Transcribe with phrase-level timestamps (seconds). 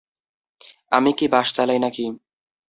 [0.91, 2.05] আমি কী বাস চালাই না-কি।